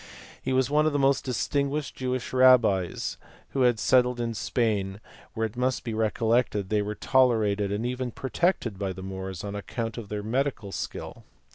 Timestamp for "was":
0.51-0.67